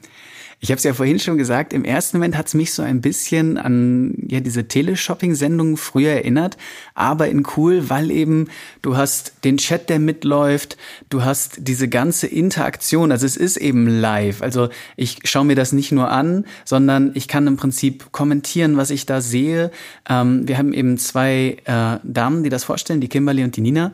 Ich 0.63 0.71
habe 0.71 0.77
es 0.77 0.85
ja 0.85 0.93
vorhin 0.93 1.19
schon 1.19 1.37
gesagt, 1.37 1.73
im 1.73 1.83
ersten 1.83 2.15
Moment 2.15 2.37
hat 2.37 2.47
es 2.47 2.53
mich 2.53 2.71
so 2.71 2.83
ein 2.83 3.01
bisschen 3.01 3.57
an 3.57 4.13
ja 4.29 4.39
diese 4.39 4.65
Teleshopping-Sendungen 4.65 5.75
früher 5.75 6.11
erinnert, 6.11 6.55
aber 6.95 7.27
in 7.27 7.45
cool, 7.57 7.89
weil 7.89 8.09
eben 8.11 8.47
du 8.81 8.95
hast 8.95 9.33
den 9.43 9.57
Chat, 9.57 9.89
der 9.89 9.99
mitläuft, 9.99 10.77
du 11.09 11.25
hast 11.25 11.67
diese 11.67 11.89
ganze 11.89 12.27
Interaktion, 12.27 13.11
also 13.11 13.25
es 13.25 13.35
ist 13.35 13.57
eben 13.57 13.87
live. 13.87 14.41
Also 14.41 14.69
ich 14.95 15.19
schaue 15.25 15.43
mir 15.43 15.57
das 15.57 15.73
nicht 15.73 15.91
nur 15.91 16.09
an, 16.09 16.45
sondern 16.63 17.11
ich 17.13 17.27
kann 17.27 17.45
im 17.45 17.57
Prinzip 17.57 18.13
kommentieren, 18.13 18.77
was 18.77 18.89
ich 18.89 19.05
da 19.05 19.19
sehe. 19.19 19.69
Ähm, 20.07 20.47
wir 20.47 20.57
haben 20.57 20.71
eben 20.71 20.97
zwei 20.97 21.57
äh, 21.65 21.97
Damen, 22.03 22.43
die 22.43 22.49
das 22.49 22.63
vorstellen, 22.63 23.01
die 23.01 23.09
Kimberly 23.09 23.43
und 23.43 23.57
die 23.57 23.61
Nina, 23.61 23.91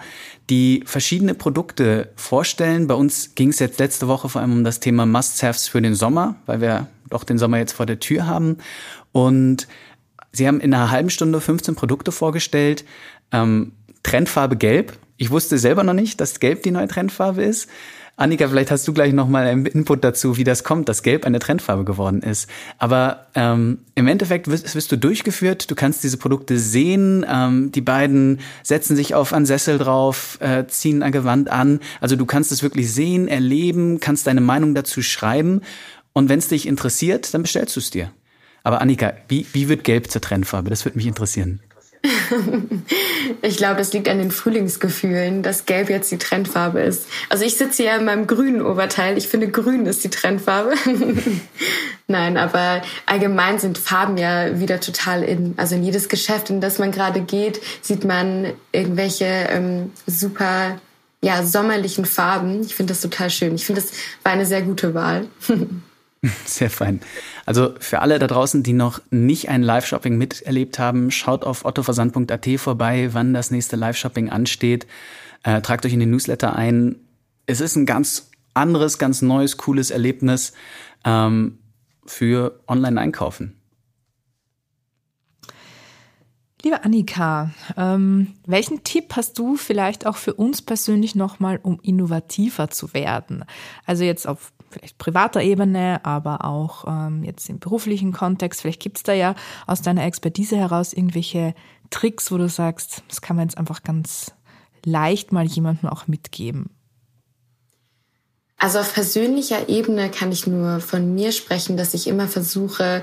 die 0.50 0.84
verschiedene 0.86 1.36
Produkte 1.36 2.10
vorstellen. 2.16 2.88
Bei 2.88 2.96
uns 2.96 3.36
ging 3.36 3.50
es 3.50 3.60
jetzt 3.60 3.80
letzte 3.80 4.08
Woche 4.08 4.30
vor 4.30 4.42
allem 4.42 4.54
um 4.54 4.64
das 4.64 4.80
Thema 4.80 5.06
Must-Haves 5.06 5.68
für 5.68 5.82
den 5.82 5.96
Sommer, 5.96 6.36
weil 6.46 6.62
wir 6.62 6.88
doch 7.10 7.24
den 7.24 7.38
Sommer 7.38 7.58
jetzt 7.58 7.74
vor 7.74 7.86
der 7.86 8.00
Tür 8.00 8.28
haben. 8.28 8.58
Und 9.12 9.68
sie 10.32 10.48
haben 10.48 10.60
in 10.60 10.74
einer 10.74 10.92
halben 10.92 11.10
Stunde 11.10 11.40
15 11.40 11.76
Produkte 11.76 12.12
vorgestellt. 12.12 12.84
Ähm, 13.32 13.74
Trendfarbe 14.04 14.56
Gelb. 14.56 14.98
Ich 15.18 15.30
wusste 15.30 15.58
selber 15.58 15.84
noch 15.84 15.94
nicht, 15.94 16.22
dass 16.22 16.40
Gelb 16.40 16.64
die 16.64 16.72
neue 16.72 16.88
Trendfarbe 16.88 17.44
ist. 17.44 17.70
Annika, 18.20 18.50
vielleicht 18.50 18.70
hast 18.70 18.86
du 18.86 18.92
gleich 18.92 19.14
noch 19.14 19.30
mal 19.30 19.48
einen 19.48 19.66
Input 19.66 20.04
dazu, 20.04 20.36
wie 20.36 20.44
das 20.44 20.66
kommt, 20.66 20.90
dass 20.90 21.04
Gelb 21.04 21.26
eine 21.26 21.40
Trendfarbe 21.40 21.86
geworden 21.86 22.22
ist. 22.22 22.50
Aber 22.78 23.28
ähm, 23.34 23.80
im 23.96 24.08
Endeffekt 24.10 24.50
wirst, 24.50 24.76
wirst, 24.76 24.92
du 24.92 24.98
durchgeführt, 24.98 25.72
du 25.72 25.76
kannst 25.76 26.04
diese 26.04 26.18
Produkte 26.18 26.60
sehen, 26.60 27.26
ähm, 27.30 27.72
die 27.72 27.80
beiden 27.80 28.42
setzen 28.62 28.98
sich 28.98 29.16
auf 29.16 29.32
einen 29.32 29.46
Sessel 29.46 29.78
drauf, 29.78 30.38
äh, 30.42 30.68
ziehen 30.68 31.02
ein 31.02 31.14
Gewand 31.14 31.50
an. 31.50 31.80
Also 32.02 32.18
du 32.18 32.26
kannst 32.26 32.52
es 32.52 32.62
wirklich 32.62 32.92
sehen, 32.92 33.30
erleben, 33.30 34.02
kannst 34.02 34.28
deine 34.28 34.42
Meinung 34.42 34.76
dazu 34.76 35.02
schreiben. 35.02 35.62
Und 36.12 36.28
wenn 36.28 36.40
es 36.40 36.50
dich 36.50 36.68
interessiert, 36.68 37.34
dann 37.34 37.44
bestellst 37.44 37.78
du 37.78 37.80
es 37.80 37.90
dir. 37.90 38.12
Aber 38.64 38.82
Annika, 38.82 39.14
wie, 39.30 39.46
wie 39.54 39.70
wird 39.70 39.86
Gelb 39.86 40.12
zur 40.12 40.20
Trendfarbe? 40.20 40.70
Das 40.70 40.84
würde 40.84 40.98
mich 40.98 41.08
interessieren. 41.08 41.62
ich 43.42 43.58
glaube, 43.58 43.76
das 43.76 43.92
liegt 43.92 44.08
an 44.08 44.20
den 44.20 44.32
Frühlingsgefühlen, 44.32 45.44
dass 45.44 45.66
Gelb 45.66 45.90
jetzt 45.90 46.12
die 46.12 46.18
Trendfarbe 46.18 46.80
ist. 46.80 47.08
Also 47.30 47.44
ich 47.44 47.58
sitze 47.58 47.84
ja 47.84 47.98
in 47.98 48.06
meinem 48.06 48.26
grünen 48.26 48.62
Oberteil. 48.62 49.18
Ich 49.18 49.28
finde, 49.28 49.50
grün 49.50 49.86
ist 49.86 50.04
die 50.04 50.10
Trendfarbe. 50.10 50.74
Nein, 52.08 52.38
aber 52.38 52.82
allgemein 53.06 53.60
sind 53.60 53.78
Farben 53.78 54.18
ja 54.18 54.60
wieder 54.60 54.80
total 54.80 55.24
in. 55.24 55.54
Also 55.58 55.76
in 55.76 55.84
jedes 55.84 56.08
Geschäft, 56.10 56.50
in 56.50 56.62
das 56.62 56.80
man 56.80 56.92
gerade 56.92 57.22
geht, 57.22 57.62
sieht 57.82 58.06
man 58.06 58.54
irgendwelche 58.72 59.26
ähm, 59.26 59.92
super 60.08 60.80
ja, 61.22 61.44
sommerlichen 61.44 62.06
Farben. 62.06 62.62
Ich 62.62 62.76
finde 62.76 62.94
das 62.94 63.02
total 63.02 63.30
schön. 63.30 63.56
Ich 63.56 63.66
finde, 63.66 63.82
das 63.82 63.92
war 64.24 64.32
eine 64.32 64.46
sehr 64.46 64.62
gute 64.62 64.94
Wahl. 64.94 65.28
Sehr 66.46 66.70
fein. 66.70 67.00
Also 67.46 67.76
für 67.80 68.00
alle 68.00 68.20
da 68.20 68.28
draußen, 68.28 68.62
die 68.64 68.74
noch 68.74 69.02
nicht 69.10 69.50
ein 69.50 69.64
Live-Shopping 69.64 70.18
miterlebt 70.18 70.78
haben, 70.78 71.12
schaut 71.12 71.46
auf 71.46 71.64
ottoversand.at 71.66 72.48
vorbei, 72.58 73.10
wann 73.14 73.34
das 73.34 73.52
nächste 73.52 73.76
Live-Shopping 73.78 74.30
ansteht. 74.30 74.86
Äh, 75.44 75.62
tragt 75.62 75.86
euch 75.86 75.94
in 75.94 76.00
den 76.02 76.12
Newsletter 76.12 76.56
ein. 76.56 76.98
Es 77.46 77.62
ist 77.62 77.76
ein 77.76 77.86
ganz 77.86 78.30
anderes, 78.54 78.98
ganz 78.98 79.22
neues, 79.22 79.58
cooles 79.58 79.92
Erlebnis 79.92 80.54
ähm, 81.06 81.60
für 82.06 82.60
Online-Einkaufen. 82.68 83.59
Liebe 86.62 86.84
Annika, 86.84 87.52
ähm, 87.78 88.36
welchen 88.46 88.84
Tipp 88.84 89.16
hast 89.16 89.40
du 89.40 89.56
vielleicht 89.56 90.06
auch 90.06 90.18
für 90.18 90.34
uns 90.34 90.62
persönlich 90.62 91.16
nochmal, 91.16 91.60
um 91.64 91.80
innovativer 91.82 92.70
zu 92.70 92.94
werden? 92.94 93.46
Also 93.86 94.04
jetzt 94.04 94.28
auf 94.28 94.52
vielleicht 94.70 94.98
privater 94.98 95.42
Ebene, 95.42 96.04
aber 96.04 96.44
auch 96.44 96.84
ähm, 96.86 97.24
jetzt 97.24 97.50
im 97.50 97.60
beruflichen 97.60 98.12
Kontext. 98.12 98.62
Vielleicht 98.62 98.82
gibt's 98.82 99.04
da 99.04 99.14
ja 99.14 99.36
aus 99.68 99.82
deiner 99.82 100.04
Expertise 100.04 100.58
heraus 100.58 100.92
irgendwelche 100.92 101.56
Tricks, 101.92 102.32
wo 102.32 102.38
du 102.38 102.50
sagst, 102.50 103.04
das 103.08 103.22
kann 103.22 103.38
man 103.38 103.48
jetzt 103.48 103.58
einfach 103.58 103.82
ganz 103.84 104.34
leicht 104.86 105.32
mal 105.32 105.46
jemandem 105.46 105.90
auch 105.90 106.08
mitgeben. 106.08 106.70
Also 108.58 108.80
auf 108.80 108.94
persönlicher 108.94 109.70
Ebene 109.70 110.12
kann 110.12 110.34
ich 110.34 110.46
nur 110.46 110.82
von 110.82 111.16
mir 111.16 111.32
sprechen, 111.32 111.78
dass 111.78 111.94
ich 111.94 112.08
immer 112.08 112.28
versuche, 112.28 113.02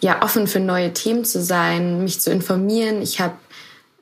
ja 0.00 0.22
offen 0.22 0.46
für 0.46 0.60
neue 0.60 0.92
Themen 0.92 1.24
zu 1.24 1.42
sein, 1.42 2.02
mich 2.02 2.20
zu 2.20 2.30
informieren. 2.30 3.02
Ich 3.02 3.20
habe 3.20 3.34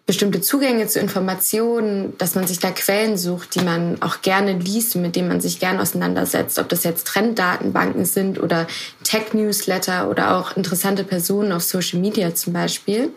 bestimmte 0.07 0.41
Zugänge 0.41 0.87
zu 0.87 1.00
Informationen, 1.00 2.17
dass 2.19 2.37
man 2.37 2.47
sich 2.47 2.61
da 2.61 2.71
Quellen 2.71 3.19
sucht, 3.19 3.57
die 3.57 3.65
man 3.65 4.00
auch 4.03 4.23
gerne 4.23 4.53
liest 4.53 4.95
mit 4.95 5.17
denen 5.17 5.29
man 5.29 5.41
sich 5.41 5.59
gerne 5.59 5.83
auseinandersetzt, 5.83 6.61
ob 6.61 6.69
das 6.69 6.85
jetzt 6.85 7.09
Trenddatenbanken 7.09 8.05
sind 8.05 8.41
oder 8.41 8.69
Tech-Newsletter 9.03 10.09
oder 10.09 10.37
auch 10.37 10.57
interessante 10.57 11.03
Personen 11.03 11.50
auf 11.50 11.65
Social 11.65 11.99
Media 11.99 12.35
zum 12.35 12.53
Beispiel, 12.53 13.12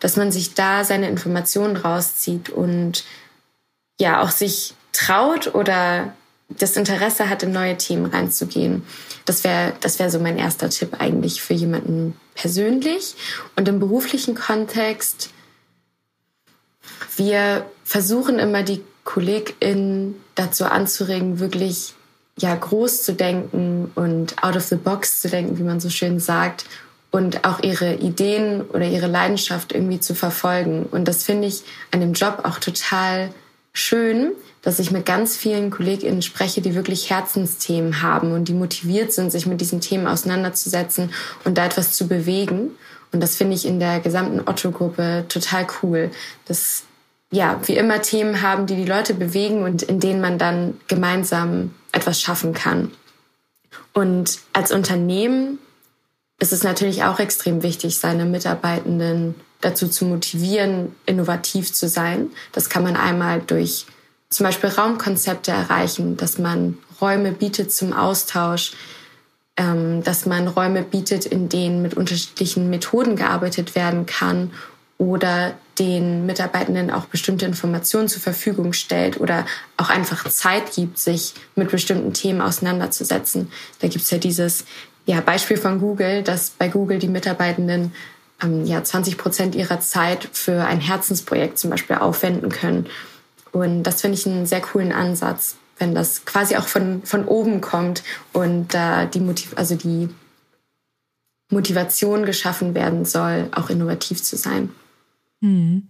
dass 0.00 0.16
man 0.16 0.32
sich 0.32 0.54
da 0.54 0.82
seine 0.82 1.08
Informationen 1.08 1.76
rauszieht 1.76 2.50
und 2.50 3.04
ja 4.00 4.20
auch 4.20 4.30
sich 4.30 4.74
traut 4.92 5.54
oder 5.54 6.14
das 6.48 6.76
Interesse 6.76 7.28
hat, 7.28 7.42
in 7.42 7.52
neue 7.52 7.76
Themen 7.76 8.06
reinzugehen. 8.06 8.82
Das 9.24 9.44
wäre 9.44 9.72
das 9.80 9.98
wäre 9.98 10.10
so 10.10 10.20
mein 10.20 10.38
erster 10.38 10.70
Tipp 10.70 10.96
eigentlich 10.98 11.42
für 11.42 11.54
jemanden 11.54 12.16
persönlich 12.34 13.14
und 13.56 13.68
im 13.68 13.80
beruflichen 13.80 14.34
Kontext 14.34 15.30
wir 17.16 17.66
versuchen 17.84 18.38
immer 18.38 18.62
die 18.62 18.82
KollegInnen 19.04 20.16
dazu 20.34 20.64
anzuregen, 20.64 21.38
wirklich 21.38 21.94
ja 22.38 22.54
groß 22.54 23.02
zu 23.02 23.14
denken 23.14 23.92
und 23.94 24.42
out 24.42 24.56
of 24.56 24.64
the 24.64 24.76
box 24.76 25.20
zu 25.20 25.28
denken, 25.28 25.58
wie 25.58 25.62
man 25.62 25.80
so 25.80 25.90
schön 25.90 26.18
sagt, 26.18 26.64
und 27.10 27.44
auch 27.44 27.62
ihre 27.62 27.94
Ideen 27.94 28.62
oder 28.62 28.86
ihre 28.86 29.06
Leidenschaft 29.06 29.72
irgendwie 29.72 30.00
zu 30.00 30.16
verfolgen. 30.16 30.86
Und 30.90 31.06
das 31.06 31.22
finde 31.22 31.46
ich 31.46 31.62
an 31.92 32.00
dem 32.00 32.12
Job 32.12 32.40
auch 32.42 32.58
total 32.58 33.30
schön, 33.74 34.32
dass 34.62 34.78
ich 34.78 34.90
mit 34.90 35.04
ganz 35.04 35.36
vielen 35.36 35.70
KollegInnen 35.70 36.22
spreche, 36.22 36.62
die 36.62 36.74
wirklich 36.74 37.10
Herzensthemen 37.10 38.00
haben 38.00 38.32
und 38.32 38.48
die 38.48 38.54
motiviert 38.54 39.12
sind, 39.12 39.30
sich 39.30 39.44
mit 39.44 39.60
diesen 39.60 39.82
Themen 39.82 40.06
auseinanderzusetzen 40.06 41.12
und 41.44 41.58
da 41.58 41.66
etwas 41.66 41.92
zu 41.92 42.08
bewegen. 42.08 42.70
Und 43.12 43.20
das 43.20 43.36
finde 43.36 43.54
ich 43.54 43.66
in 43.66 43.78
der 43.78 44.00
gesamten 44.00 44.40
Otto-Gruppe 44.48 45.26
total 45.28 45.66
cool. 45.82 46.10
Das 46.46 46.84
ja, 47.30 47.60
wie 47.66 47.76
immer 47.76 48.00
Themen 48.00 48.42
haben, 48.42 48.66
die 48.66 48.76
die 48.76 48.84
Leute 48.84 49.12
bewegen 49.12 49.64
und 49.64 49.82
in 49.82 50.00
denen 50.00 50.20
man 50.20 50.38
dann 50.38 50.80
gemeinsam 50.86 51.74
etwas 51.92 52.20
schaffen 52.20 52.54
kann. 52.54 52.92
Und 53.92 54.38
als 54.52 54.72
Unternehmen 54.72 55.58
ist 56.38 56.52
es 56.52 56.62
natürlich 56.62 57.04
auch 57.04 57.18
extrem 57.18 57.62
wichtig, 57.62 57.98
seine 57.98 58.24
Mitarbeitenden 58.24 59.34
dazu 59.64 59.88
zu 59.88 60.04
motivieren, 60.04 60.94
innovativ 61.06 61.72
zu 61.72 61.88
sein. 61.88 62.30
Das 62.52 62.68
kann 62.68 62.82
man 62.82 62.96
einmal 62.96 63.40
durch 63.40 63.86
zum 64.28 64.44
Beispiel 64.44 64.70
Raumkonzepte 64.70 65.52
erreichen, 65.52 66.16
dass 66.16 66.38
man 66.38 66.78
Räume 67.00 67.32
bietet 67.32 67.72
zum 67.72 67.92
Austausch, 67.92 68.72
ähm, 69.56 70.02
dass 70.02 70.26
man 70.26 70.48
Räume 70.48 70.82
bietet, 70.82 71.26
in 71.26 71.48
denen 71.48 71.82
mit 71.82 71.94
unterschiedlichen 71.94 72.68
Methoden 72.70 73.16
gearbeitet 73.16 73.74
werden 73.74 74.06
kann 74.06 74.50
oder 74.98 75.54
den 75.78 76.26
Mitarbeitenden 76.26 76.90
auch 76.90 77.06
bestimmte 77.06 77.46
Informationen 77.46 78.08
zur 78.08 78.22
Verfügung 78.22 78.72
stellt 78.72 79.20
oder 79.20 79.44
auch 79.76 79.90
einfach 79.90 80.28
Zeit 80.28 80.72
gibt, 80.72 80.98
sich 80.98 81.34
mit 81.56 81.70
bestimmten 81.70 82.12
Themen 82.12 82.40
auseinanderzusetzen. 82.40 83.50
Da 83.80 83.88
gibt's 83.88 84.10
ja 84.10 84.18
dieses 84.18 84.64
ja, 85.06 85.20
Beispiel 85.20 85.56
von 85.56 85.80
Google, 85.80 86.22
dass 86.22 86.50
bei 86.50 86.68
Google 86.68 86.98
die 86.98 87.08
Mitarbeitenden 87.08 87.92
ähm, 88.42 88.64
ja 88.64 88.82
20 88.82 89.18
Prozent 89.18 89.54
ihrer 89.54 89.80
Zeit 89.80 90.28
für 90.32 90.64
ein 90.64 90.80
Herzensprojekt 90.80 91.58
zum 91.58 91.70
Beispiel 91.70 91.96
aufwenden 91.96 92.50
können. 92.50 92.86
Und 93.52 93.84
das 93.84 94.00
finde 94.00 94.18
ich 94.18 94.26
einen 94.26 94.46
sehr 94.46 94.60
coolen 94.60 94.92
Ansatz, 94.92 95.56
wenn 95.78 95.94
das 95.94 96.24
quasi 96.24 96.56
auch 96.56 96.66
von, 96.66 97.02
von 97.04 97.24
oben 97.24 97.60
kommt 97.60 98.02
und 98.32 98.74
äh, 98.74 99.06
die 99.08 99.20
Motiv 99.20 99.52
also 99.56 99.74
die 99.76 100.08
Motivation 101.50 102.24
geschaffen 102.24 102.74
werden 102.74 103.04
soll, 103.04 103.48
auch 103.52 103.70
innovativ 103.70 104.22
zu 104.22 104.36
sein. 104.36 104.70
Hm. 105.40 105.88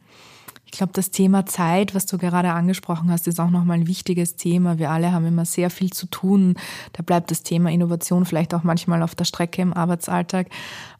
Ich 0.75 0.79
glaube, 0.79 0.93
das 0.93 1.13
Thema 1.13 1.47
Zeit, 1.47 1.95
was 1.95 2.05
du 2.05 2.19
gerade 2.19 2.51
angesprochen 2.51 3.09
hast, 3.09 3.29
ist 3.29 3.39
auch 3.39 3.51
nochmal 3.51 3.79
ein 3.79 3.87
wichtiges 3.87 4.35
Thema. 4.35 4.77
Wir 4.77 4.91
alle 4.91 5.13
haben 5.13 5.25
immer 5.25 5.45
sehr 5.45 5.71
viel 5.71 5.93
zu 5.93 6.07
tun. 6.07 6.57
Da 6.95 7.05
bleibt 7.05 7.31
das 7.31 7.45
Thema 7.45 7.71
Innovation 7.71 8.25
vielleicht 8.25 8.53
auch 8.55 8.65
manchmal 8.65 9.05
auf 9.05 9.15
der 9.15 9.25
Strecke 9.25 9.63
im 9.63 9.73
Arbeitsalltag. 9.73 10.49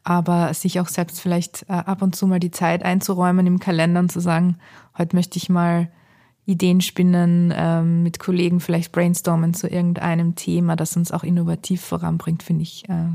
Aber 0.05 0.53
sich 0.53 0.79
auch 0.79 0.87
selbst 0.87 1.19
vielleicht 1.19 1.65
äh, 1.67 1.73
ab 1.73 2.01
und 2.01 2.15
zu 2.15 2.25
mal 2.25 2.39
die 2.39 2.51
Zeit 2.51 2.83
einzuräumen 2.83 3.45
im 3.47 3.59
Kalender 3.59 3.99
und 3.99 4.13
zu 4.13 4.21
sagen, 4.21 4.59
heute 4.97 5.13
möchte 5.13 5.35
ich 5.35 5.49
mal 5.49 5.91
Ideen 6.45 6.79
spinnen, 6.79 7.53
ähm, 7.53 8.01
mit 8.01 8.17
Kollegen 8.17 8.61
vielleicht 8.61 8.93
brainstormen 8.93 9.53
zu 9.53 9.67
irgendeinem 9.67 10.35
Thema, 10.35 10.77
das 10.77 10.95
uns 10.95 11.11
auch 11.11 11.25
innovativ 11.25 11.81
voranbringt, 11.81 12.43
finde 12.43 12.63
ich 12.63 12.87
äh, 12.87 13.09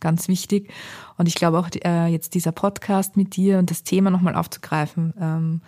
ganz 0.00 0.28
wichtig. 0.28 0.70
Und 1.16 1.28
ich 1.28 1.34
glaube 1.34 1.58
auch 1.58 1.70
äh, 1.82 2.08
jetzt 2.08 2.34
dieser 2.34 2.52
Podcast 2.52 3.16
mit 3.16 3.36
dir 3.36 3.58
und 3.58 3.70
das 3.70 3.84
Thema 3.84 4.10
nochmal 4.10 4.34
aufzugreifen, 4.34 5.14
ähm, 5.18 5.60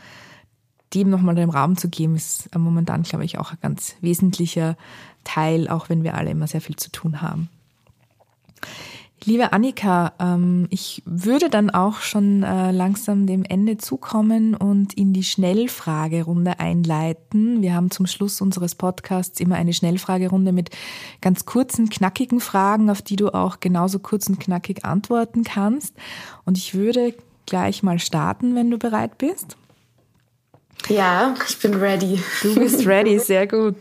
dem 0.94 1.10
nochmal 1.10 1.34
den 1.34 1.50
Raum 1.50 1.76
zu 1.76 1.88
geben, 1.88 2.16
ist 2.16 2.54
momentan, 2.56 3.02
glaube 3.02 3.24
ich, 3.24 3.38
auch 3.38 3.52
ein 3.52 3.58
ganz 3.60 3.96
wesentlicher 4.00 4.76
Teil, 5.24 5.68
auch 5.68 5.88
wenn 5.88 6.04
wir 6.04 6.14
alle 6.14 6.30
immer 6.30 6.46
sehr 6.46 6.60
viel 6.60 6.76
zu 6.76 6.90
tun 6.90 7.20
haben. 7.20 7.48
Liebe 9.24 9.52
Annika, 9.52 10.12
ähm, 10.20 10.68
ich 10.70 11.02
würde 11.04 11.50
dann 11.50 11.70
auch 11.70 12.00
schon 12.00 12.44
äh, 12.44 12.70
langsam 12.70 13.26
dem 13.26 13.44
Ende 13.44 13.76
zukommen 13.76 14.54
und 14.54 14.94
in 14.94 15.12
die 15.12 15.24
Schnellfragerunde 15.24 16.60
einleiten. 16.60 17.60
Wir 17.60 17.74
haben 17.74 17.90
zum 17.90 18.06
Schluss 18.06 18.40
unseres 18.40 18.76
Podcasts 18.76 19.40
immer 19.40 19.56
eine 19.56 19.72
Schnellfragerunde 19.72 20.52
mit 20.52 20.70
ganz 21.22 21.44
kurzen, 21.44 21.88
knackigen 21.88 22.38
Fragen, 22.38 22.88
auf 22.88 23.02
die 23.02 23.16
du 23.16 23.34
auch 23.34 23.58
genauso 23.58 23.98
kurz 23.98 24.28
und 24.28 24.38
knackig 24.38 24.84
antworten 24.84 25.42
kannst. 25.42 25.96
Und 26.44 26.56
ich 26.56 26.74
würde 26.74 27.14
gleich 27.46 27.82
mal 27.82 27.98
starten, 27.98 28.54
wenn 28.54 28.70
du 28.70 28.78
bereit 28.78 29.18
bist. 29.18 29.56
Ja, 30.88 31.34
ich 31.48 31.58
bin 31.58 31.74
ready. 31.74 32.22
Du 32.42 32.54
bist 32.54 32.86
ready, 32.86 33.18
sehr 33.18 33.46
gut. 33.46 33.76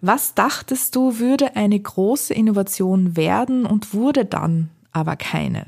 Was 0.00 0.34
dachtest 0.34 0.96
du, 0.96 1.18
würde 1.18 1.56
eine 1.56 1.78
große 1.78 2.32
Innovation 2.32 3.16
werden 3.16 3.66
und 3.66 3.92
wurde 3.92 4.24
dann 4.24 4.70
aber 4.92 5.16
keine? 5.16 5.64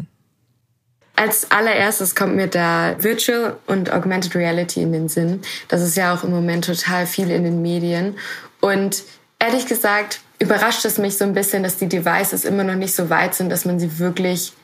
Als 1.16 1.50
allererstes 1.50 2.14
kommt 2.14 2.36
mir 2.36 2.48
da 2.48 2.96
Virtual 2.98 3.56
und 3.66 3.92
Augmented 3.92 4.34
Reality 4.34 4.82
in 4.82 4.92
den 4.92 5.08
Sinn. 5.08 5.42
Das 5.68 5.82
ist 5.82 5.96
ja 5.96 6.14
auch 6.14 6.24
im 6.24 6.30
Moment 6.30 6.64
total 6.64 7.06
viel 7.06 7.30
in 7.30 7.44
den 7.44 7.60
Medien. 7.60 8.16
Und 8.60 9.04
ehrlich 9.38 9.66
gesagt 9.66 10.20
überrascht 10.38 10.84
es 10.84 10.98
mich 10.98 11.16
so 11.16 11.24
ein 11.24 11.34
bisschen, 11.34 11.62
dass 11.62 11.76
die 11.76 11.88
Devices 11.88 12.44
immer 12.44 12.64
noch 12.64 12.74
nicht 12.74 12.94
so 12.94 13.10
weit 13.10 13.34
sind, 13.34 13.50
dass 13.50 13.64
man 13.64 13.78
sie 13.78 13.98
wirklich 13.98 14.54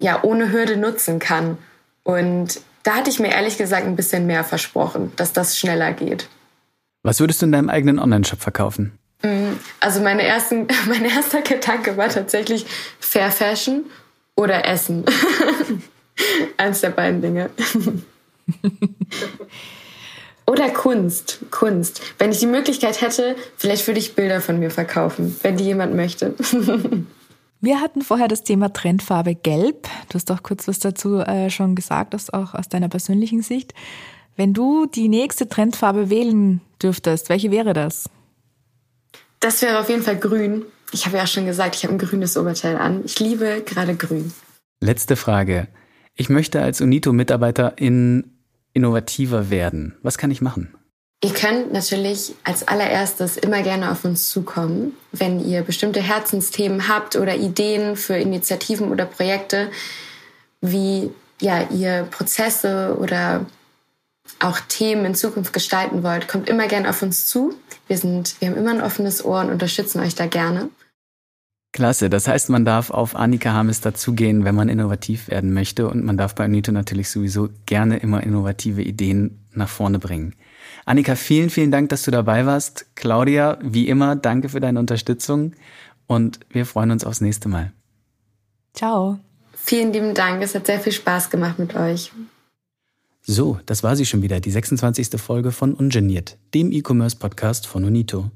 ja 0.00 0.22
ohne 0.22 0.52
Hürde 0.52 0.76
nutzen 0.76 1.18
kann. 1.18 1.58
Und 2.04 2.60
da 2.88 2.94
hatte 2.94 3.10
ich 3.10 3.20
mir 3.20 3.28
ehrlich 3.28 3.58
gesagt 3.58 3.84
ein 3.84 3.96
bisschen 3.96 4.26
mehr 4.26 4.44
versprochen, 4.44 5.12
dass 5.16 5.34
das 5.34 5.58
schneller 5.58 5.92
geht. 5.92 6.26
Was 7.02 7.20
würdest 7.20 7.42
du 7.42 7.46
in 7.46 7.52
deinem 7.52 7.68
eigenen 7.68 7.98
Online-Shop 7.98 8.40
verkaufen? 8.40 8.98
Mm, 9.22 9.58
also 9.78 10.00
meine 10.00 10.22
ersten, 10.22 10.66
mein 10.88 11.04
erster 11.04 11.42
Gedanke 11.42 11.98
war 11.98 12.08
tatsächlich 12.08 12.64
Fair 12.98 13.30
Fashion 13.30 13.84
oder 14.36 14.64
Essen. 14.64 15.04
Eins 16.56 16.80
der 16.80 16.88
beiden 16.88 17.20
Dinge. 17.20 17.50
oder 20.46 20.70
Kunst. 20.70 21.40
Kunst. 21.50 22.00
Wenn 22.18 22.32
ich 22.32 22.38
die 22.38 22.46
Möglichkeit 22.46 23.02
hätte, 23.02 23.36
vielleicht 23.58 23.86
würde 23.86 24.00
ich 24.00 24.14
Bilder 24.14 24.40
von 24.40 24.58
mir 24.58 24.70
verkaufen, 24.70 25.36
wenn 25.42 25.58
die 25.58 25.64
jemand 25.64 25.94
möchte. 25.94 26.34
Wir 27.60 27.80
hatten 27.80 28.02
vorher 28.02 28.28
das 28.28 28.44
Thema 28.44 28.72
Trendfarbe 28.72 29.34
Gelb. 29.34 29.88
Du 30.08 30.14
hast 30.14 30.30
auch 30.30 30.42
kurz 30.42 30.68
was 30.68 30.78
dazu 30.78 31.18
äh, 31.18 31.50
schon 31.50 31.74
gesagt, 31.74 32.14
das 32.14 32.30
auch 32.30 32.54
aus 32.54 32.68
deiner 32.68 32.88
persönlichen 32.88 33.42
Sicht. 33.42 33.74
Wenn 34.36 34.54
du 34.54 34.86
die 34.86 35.08
nächste 35.08 35.48
Trendfarbe 35.48 36.10
wählen 36.10 36.60
dürftest, 36.80 37.28
welche 37.28 37.50
wäre 37.50 37.72
das? 37.72 38.08
Das 39.40 39.60
wäre 39.62 39.80
auf 39.80 39.88
jeden 39.88 40.02
Fall 40.02 40.16
grün. 40.16 40.64
Ich 40.92 41.06
habe 41.06 41.16
ja 41.16 41.26
schon 41.26 41.46
gesagt, 41.46 41.74
ich 41.74 41.84
habe 41.84 41.94
ein 41.94 41.98
grünes 41.98 42.36
Oberteil 42.36 42.76
an. 42.76 43.02
Ich 43.04 43.18
liebe 43.18 43.62
gerade 43.66 43.96
grün. 43.96 44.32
Letzte 44.80 45.16
Frage. 45.16 45.66
Ich 46.14 46.28
möchte 46.28 46.62
als 46.62 46.80
UNITO-Mitarbeiter 46.80 47.76
in 47.76 48.38
innovativer 48.72 49.50
werden. 49.50 49.96
Was 50.02 50.18
kann 50.18 50.30
ich 50.30 50.40
machen? 50.40 50.74
Ihr 51.22 51.34
könnt 51.34 51.72
natürlich 51.72 52.34
als 52.44 52.68
allererstes 52.68 53.36
immer 53.36 53.62
gerne 53.62 53.90
auf 53.90 54.04
uns 54.04 54.30
zukommen, 54.30 54.96
wenn 55.10 55.44
ihr 55.44 55.62
bestimmte 55.62 56.00
Herzensthemen 56.00 56.86
habt 56.88 57.16
oder 57.16 57.34
Ideen 57.36 57.96
für 57.96 58.16
Initiativen 58.16 58.92
oder 58.92 59.04
Projekte, 59.04 59.70
wie 60.60 61.10
ja, 61.40 61.68
ihr 61.70 62.06
Prozesse 62.10 62.96
oder 63.00 63.46
auch 64.40 64.60
Themen 64.60 65.04
in 65.06 65.14
Zukunft 65.16 65.52
gestalten 65.52 66.04
wollt, 66.04 66.28
kommt 66.28 66.48
immer 66.48 66.68
gerne 66.68 66.88
auf 66.88 67.02
uns 67.02 67.26
zu. 67.26 67.54
Wir 67.88 67.98
sind, 67.98 68.36
wir 68.40 68.50
haben 68.50 68.56
immer 68.56 68.70
ein 68.70 68.82
offenes 68.82 69.24
Ohr 69.24 69.40
und 69.40 69.50
unterstützen 69.50 70.00
euch 70.00 70.14
da 70.14 70.26
gerne. 70.26 70.68
Klasse. 71.72 72.08
Das 72.10 72.28
heißt, 72.28 72.48
man 72.48 72.64
darf 72.64 72.90
auf 72.90 73.14
Annika 73.14 73.52
Hames 73.52 73.80
dazugehen, 73.80 74.44
wenn 74.44 74.54
man 74.54 74.68
innovativ 74.68 75.28
werden 75.28 75.52
möchte. 75.52 75.88
Und 75.88 76.04
man 76.04 76.16
darf 76.16 76.34
bei 76.34 76.44
Unito 76.44 76.72
natürlich 76.72 77.10
sowieso 77.10 77.48
gerne 77.66 77.98
immer 77.98 78.22
innovative 78.22 78.82
Ideen 78.82 79.46
nach 79.52 79.68
vorne 79.68 79.98
bringen. 79.98 80.34
Annika, 80.84 81.14
vielen, 81.14 81.50
vielen 81.50 81.70
Dank, 81.70 81.88
dass 81.90 82.02
du 82.02 82.10
dabei 82.10 82.46
warst. 82.46 82.86
Claudia, 82.94 83.58
wie 83.62 83.88
immer, 83.88 84.16
danke 84.16 84.48
für 84.48 84.60
deine 84.60 84.78
Unterstützung. 84.78 85.52
Und 86.06 86.40
wir 86.50 86.66
freuen 86.66 86.90
uns 86.90 87.04
aufs 87.04 87.20
nächste 87.20 87.48
Mal. 87.48 87.72
Ciao. 88.74 89.18
Vielen 89.52 89.92
lieben 89.92 90.14
Dank. 90.14 90.42
Es 90.42 90.54
hat 90.54 90.66
sehr 90.66 90.80
viel 90.80 90.92
Spaß 90.92 91.30
gemacht 91.30 91.58
mit 91.58 91.74
euch. 91.74 92.12
So, 93.20 93.60
das 93.66 93.82
war 93.82 93.94
sie 93.96 94.06
schon 94.06 94.22
wieder, 94.22 94.40
die 94.40 94.50
26. 94.50 95.20
Folge 95.20 95.52
von 95.52 95.74
Ungeniert, 95.74 96.38
dem 96.54 96.72
E-Commerce-Podcast 96.72 97.66
von 97.66 97.84
Unito. 97.84 98.30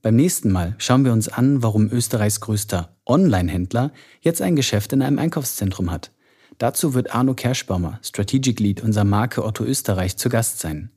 Beim 0.00 0.14
nächsten 0.14 0.52
Mal 0.52 0.76
schauen 0.78 1.04
wir 1.04 1.12
uns 1.12 1.28
an, 1.28 1.64
warum 1.64 1.90
Österreichs 1.90 2.40
größter 2.40 2.96
Online-Händler 3.04 3.92
jetzt 4.20 4.40
ein 4.40 4.54
Geschäft 4.54 4.92
in 4.92 5.02
einem 5.02 5.18
Einkaufszentrum 5.18 5.90
hat. 5.90 6.12
Dazu 6.58 6.94
wird 6.94 7.12
Arno 7.12 7.34
Kerschbaumer, 7.34 7.98
Strategic 8.02 8.60
Lead 8.60 8.80
unserer 8.80 9.04
Marke 9.04 9.44
Otto 9.44 9.64
Österreich, 9.64 10.16
zu 10.16 10.28
Gast 10.28 10.60
sein. 10.60 10.90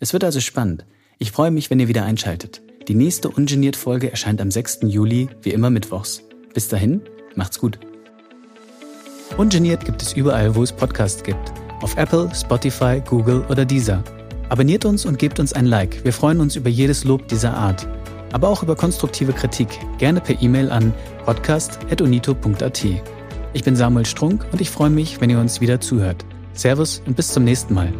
Es 0.00 0.12
wird 0.12 0.24
also 0.24 0.40
spannend. 0.40 0.84
Ich 1.18 1.32
freue 1.32 1.50
mich, 1.50 1.70
wenn 1.70 1.80
ihr 1.80 1.88
wieder 1.88 2.04
einschaltet. 2.04 2.62
Die 2.88 2.94
nächste 2.94 3.28
Ungeniert-Folge 3.28 4.10
erscheint 4.10 4.40
am 4.40 4.50
6. 4.50 4.80
Juli, 4.82 5.28
wie 5.42 5.50
immer 5.50 5.70
mittwochs. 5.70 6.22
Bis 6.54 6.68
dahin, 6.68 7.00
macht's 7.34 7.58
gut. 7.58 7.78
Ungeniert 9.36 9.84
gibt 9.84 10.02
es 10.02 10.12
überall, 10.12 10.54
wo 10.54 10.62
es 10.62 10.72
Podcasts 10.72 11.22
gibt 11.22 11.52
auf 11.82 11.96
Apple, 11.96 12.30
Spotify, 12.34 13.02
Google 13.06 13.44
oder 13.48 13.64
Deezer. 13.64 14.02
Abonniert 14.48 14.84
uns 14.84 15.04
und 15.04 15.18
gebt 15.18 15.40
uns 15.40 15.52
ein 15.52 15.66
Like. 15.66 16.04
Wir 16.04 16.12
freuen 16.12 16.40
uns 16.40 16.56
über 16.56 16.68
jedes 16.68 17.04
Lob 17.04 17.28
dieser 17.28 17.54
Art. 17.54 17.86
Aber 18.32 18.48
auch 18.48 18.62
über 18.62 18.76
konstruktive 18.76 19.32
Kritik, 19.32 19.68
gerne 19.98 20.20
per 20.20 20.40
E-Mail 20.40 20.70
an 20.70 20.92
podcast.unito.at. 21.24 22.84
Ich 23.52 23.64
bin 23.64 23.76
Samuel 23.76 24.06
Strunk 24.06 24.46
und 24.52 24.60
ich 24.60 24.70
freue 24.70 24.90
mich, 24.90 25.20
wenn 25.20 25.30
ihr 25.30 25.38
uns 25.38 25.60
wieder 25.60 25.80
zuhört. 25.80 26.24
Servus 26.52 27.02
und 27.06 27.16
bis 27.16 27.28
zum 27.28 27.44
nächsten 27.44 27.74
Mal. 27.74 27.92